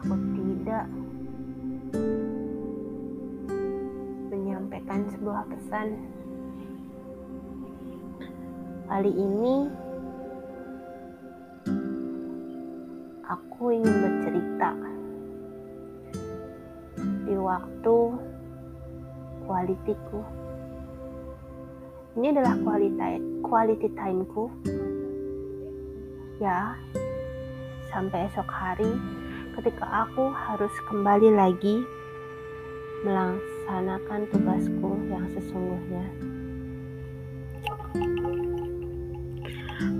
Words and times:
aku 0.00 0.16
tidak 0.16 0.88
menyampaikan 4.32 5.04
sebuah 5.12 5.44
pesan. 5.52 5.88
Kali 8.88 9.12
ini 9.12 9.68
aku 13.28 13.76
ingin 13.76 13.96
bercerita 14.00 14.72
di 17.28 17.36
waktu 17.36 17.96
kualitiku. 19.44 20.24
Ini 22.16 22.26
adalah 22.40 22.56
quality, 22.64 23.20
quality 23.44 23.88
timeku. 23.92 24.48
Ya, 26.40 26.72
sampai 27.92 28.32
esok 28.32 28.48
hari 28.48 28.96
ketika 29.58 30.06
aku 30.06 30.30
harus 30.30 30.70
kembali 30.86 31.34
lagi 31.34 31.82
melaksanakan 33.02 34.28
tugasku 34.30 34.90
yang 35.10 35.26
sesungguhnya. 35.34 36.04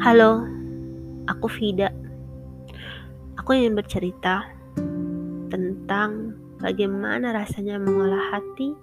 Halo, 0.00 0.44
aku 1.28 1.46
Vida. 1.60 1.92
Aku 3.40 3.56
ingin 3.56 3.76
bercerita 3.76 4.48
tentang 5.50 6.36
bagaimana 6.60 7.32
rasanya 7.32 7.80
mengolah 7.80 8.36
hati, 8.36 8.76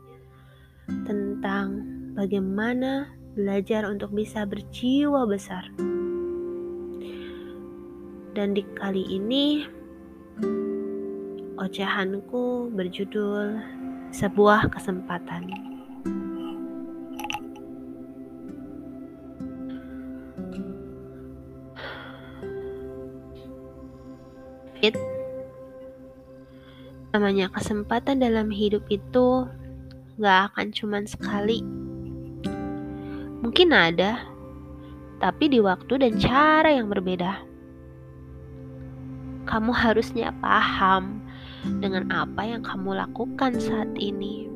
tentang 1.06 1.86
bagaimana 2.18 3.14
belajar 3.38 3.86
untuk 3.86 4.14
bisa 4.14 4.46
berjiwa 4.50 5.30
besar. 5.30 5.70
Dan 8.34 8.54
di 8.54 8.62
kali 8.78 9.06
ini, 9.10 9.77
ocehanku 11.58 12.72
berjudul 12.72 13.60
Sebuah 14.14 14.72
Kesempatan. 14.72 15.52
It, 24.78 24.94
namanya 27.10 27.50
kesempatan 27.50 28.22
dalam 28.22 28.54
hidup 28.54 28.86
itu 28.94 29.50
gak 30.22 30.54
akan 30.54 30.70
cuman 30.70 31.04
sekali. 31.10 31.66
Mungkin 33.42 33.74
ada, 33.74 34.22
tapi 35.18 35.50
di 35.50 35.58
waktu 35.58 35.98
dan 35.98 36.22
cara 36.22 36.70
yang 36.70 36.94
berbeda. 36.94 37.47
Kamu 39.48 39.72
harusnya 39.72 40.36
paham 40.44 41.24
dengan 41.80 42.12
apa 42.12 42.44
yang 42.44 42.60
kamu 42.60 43.00
lakukan 43.00 43.56
saat 43.56 43.88
ini. 43.96 44.52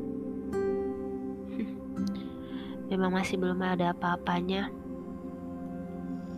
Memang 2.91 3.15
masih 3.15 3.39
belum 3.39 3.63
ada 3.63 3.95
apa-apanya, 3.95 4.67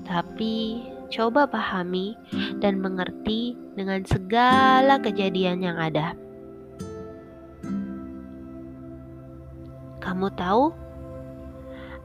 tapi 0.06 0.86
coba 1.10 1.50
pahami 1.50 2.14
dan 2.62 2.78
mengerti 2.78 3.58
dengan 3.74 4.06
segala 4.06 5.02
kejadian 5.02 5.66
yang 5.66 5.82
ada. 5.82 6.14
Kamu 9.98 10.30
tahu, 10.38 10.70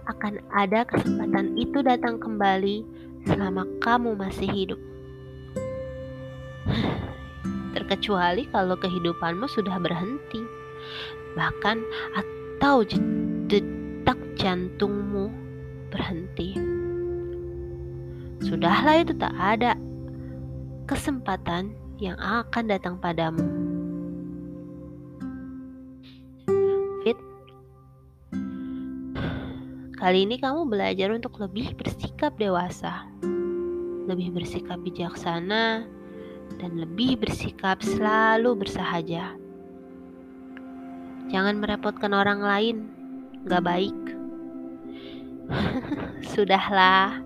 akan 0.08 0.40
ada 0.56 0.88
kesempatan 0.88 1.60
itu 1.60 1.84
datang 1.84 2.16
kembali 2.16 2.80
selama 3.28 3.68
kamu 3.84 4.16
masih 4.16 4.48
hidup 4.48 4.80
terkecuali 7.78 8.50
kalau 8.50 8.74
kehidupanmu 8.74 9.46
sudah 9.46 9.78
berhenti, 9.78 10.42
bahkan 11.39 11.78
atau 12.18 12.83
detak 13.46 14.18
jantungmu 14.34 15.30
berhenti. 15.94 16.58
Sudahlah 18.42 19.02
itu 19.02 19.14
tak 19.14 19.34
ada 19.38 19.78
kesempatan 20.90 21.74
yang 22.02 22.18
akan 22.18 22.64
datang 22.67 22.98
padamu. 22.98 23.46
Fit, 27.02 27.18
kali 29.98 30.27
ini 30.27 30.38
kamu 30.42 30.67
belajar 30.67 31.14
untuk 31.14 31.38
lebih 31.38 31.74
bersikap 31.78 32.34
dewasa, 32.38 33.06
lebih 34.06 34.34
bersikap 34.34 34.78
bijaksana, 34.83 35.86
dan 36.57 36.81
lebih 36.81 37.20
bersikap 37.20 37.85
selalu 37.85 38.64
bersahaja. 38.64 39.36
Jangan 41.29 41.61
merepotkan 41.61 42.17
orang 42.17 42.41
lain, 42.41 42.77
gak 43.45 43.61
baik. 43.69 43.98
Sudahlah, 46.33 47.20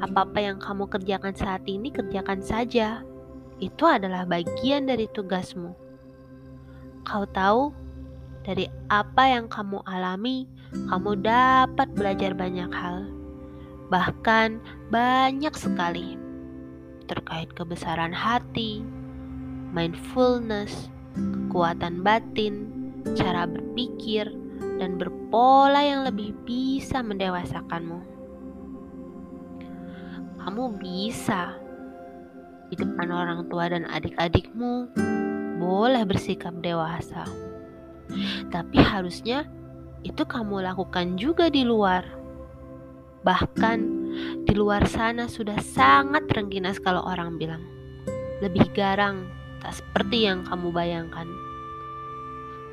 apa-apa 0.00 0.38
yang 0.40 0.56
kamu 0.56 0.88
kerjakan 0.88 1.36
saat 1.36 1.60
ini, 1.68 1.92
kerjakan 1.92 2.40
saja. 2.40 3.04
Itu 3.60 3.84
adalah 3.84 4.24
bagian 4.24 4.88
dari 4.88 5.04
tugasmu. 5.12 5.76
Kau 7.04 7.24
tahu, 7.28 7.76
dari 8.42 8.68
apa 8.88 9.28
yang 9.28 9.52
kamu 9.52 9.84
alami, 9.84 10.48
kamu 10.88 11.20
dapat 11.20 11.88
belajar 11.92 12.32
banyak 12.32 12.72
hal, 12.72 13.08
bahkan 13.92 14.58
banyak 14.90 15.52
sekali 15.54 16.25
terkait 17.06 17.50
kebesaran 17.54 18.12
hati, 18.12 18.82
mindfulness, 19.70 20.90
kekuatan 21.14 22.02
batin, 22.02 22.68
cara 23.14 23.46
berpikir, 23.46 24.28
dan 24.76 25.00
berpola 25.00 25.80
yang 25.80 26.04
lebih 26.04 26.36
bisa 26.44 27.00
mendewasakanmu. 27.00 28.02
Kamu 30.46 30.78
bisa 30.78 31.58
di 32.70 32.78
depan 32.78 33.10
orang 33.10 33.46
tua 33.50 33.70
dan 33.70 33.86
adik-adikmu 33.86 34.90
boleh 35.58 36.02
bersikap 36.06 36.54
dewasa. 36.62 37.26
Tapi 38.54 38.78
harusnya 38.78 39.48
itu 40.06 40.22
kamu 40.22 40.62
lakukan 40.62 41.18
juga 41.18 41.50
di 41.50 41.66
luar. 41.66 42.06
Bahkan 43.26 43.78
di 44.46 44.52
luar 44.54 44.86
sana 44.86 45.26
sudah 45.26 45.58
sangat 45.60 46.26
rengginas 46.32 46.78
kalau 46.78 47.02
orang 47.04 47.36
bilang. 47.36 47.62
Lebih 48.44 48.68
garang, 48.76 49.26
tak 49.64 49.80
seperti 49.80 50.28
yang 50.28 50.44
kamu 50.44 50.70
bayangkan. 50.70 51.26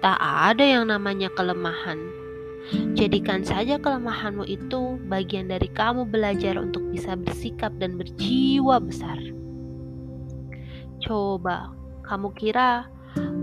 Tak 0.03 0.19
ada 0.19 0.61
yang 0.61 0.91
namanya 0.91 1.31
kelemahan. 1.31 1.95
Jadikan 2.95 3.43
saja 3.43 3.79
kelemahanmu 3.79 4.47
itu 4.47 4.99
bagian 5.07 5.51
dari 5.51 5.67
kamu 5.71 6.07
belajar 6.07 6.55
untuk 6.59 6.83
bisa 6.91 7.15
bersikap 7.15 7.71
dan 7.79 7.95
berjiwa 7.99 8.79
besar. 8.83 9.19
Coba, 11.03 11.71
kamu 12.07 12.31
kira 12.35 12.87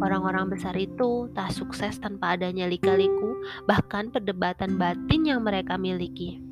orang-orang 0.00 0.48
besar 0.52 0.72
itu 0.76 1.28
tak 1.36 1.52
sukses 1.52 2.00
tanpa 2.00 2.36
adanya 2.36 2.64
lika-liku, 2.68 3.36
bahkan 3.68 4.08
perdebatan 4.08 4.80
batin 4.80 5.28
yang 5.28 5.44
mereka 5.44 5.76
miliki. 5.76 6.49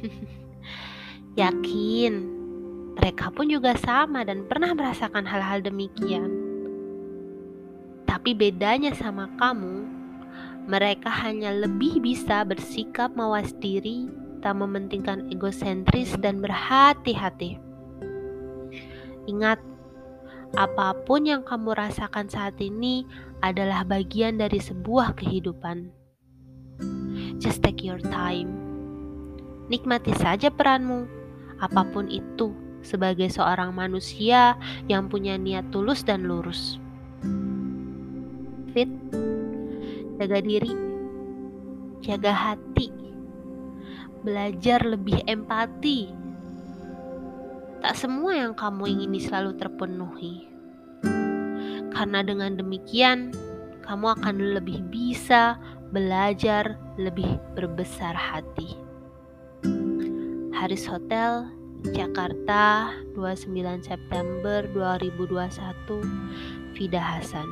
Yakin, 1.40 2.12
mereka 2.96 3.32
pun 3.32 3.48
juga 3.48 3.76
sama 3.78 4.26
dan 4.26 4.44
pernah 4.44 4.74
merasakan 4.74 5.24
hal-hal 5.24 5.62
demikian. 5.64 6.30
Tapi 8.08 8.34
bedanya 8.34 8.92
sama 8.92 9.30
kamu, 9.38 9.86
mereka 10.66 11.08
hanya 11.08 11.54
lebih 11.54 12.02
bisa 12.02 12.42
bersikap 12.44 13.14
mawas 13.14 13.54
diri, 13.62 14.10
tak 14.44 14.58
mementingkan 14.58 15.30
egosentris 15.30 16.12
dan 16.20 16.42
berhati-hati. 16.42 17.56
Ingat, 19.30 19.62
apa 20.58 20.98
pun 21.06 21.30
yang 21.30 21.46
kamu 21.46 21.78
rasakan 21.78 22.26
saat 22.26 22.58
ini 22.58 23.06
adalah 23.40 23.86
bagian 23.86 24.42
dari 24.42 24.58
sebuah 24.58 25.14
kehidupan. 25.14 25.94
Just 27.38 27.62
take 27.62 27.86
your 27.86 28.02
time 28.02 28.69
Nikmati 29.70 30.10
saja 30.18 30.50
peranmu, 30.50 31.06
apa 31.62 31.86
pun 31.94 32.10
itu, 32.10 32.50
sebagai 32.82 33.30
seorang 33.30 33.70
manusia 33.70 34.58
yang 34.90 35.06
punya 35.06 35.38
niat 35.38 35.70
tulus 35.70 36.02
dan 36.02 36.26
lurus. 36.26 36.82
Fit, 38.74 38.90
jaga 40.18 40.42
diri, 40.42 40.74
jaga 42.02 42.34
hati, 42.34 42.90
belajar 44.26 44.82
lebih 44.82 45.22
empati. 45.30 46.10
Tak 47.78 47.94
semua 47.94 48.34
yang 48.34 48.58
kamu 48.58 48.90
ingini 48.90 49.22
selalu 49.22 49.54
terpenuhi. 49.54 50.50
Karena 51.94 52.26
dengan 52.26 52.58
demikian, 52.58 53.30
kamu 53.86 54.18
akan 54.18 54.58
lebih 54.58 54.82
bisa 54.90 55.54
belajar 55.94 56.74
lebih 56.98 57.38
berbesar 57.54 58.18
hati. 58.18 58.79
Haris 60.60 60.86
Hotel, 60.92 61.48
Jakarta, 61.96 62.92
29 63.16 63.80
September 63.80 64.68
2021, 64.74 66.04
Vida 66.76 67.00
Hasan. 67.00 67.48